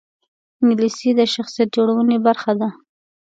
[0.63, 2.69] انګلیسي د شخصیت جوړونې برخه ده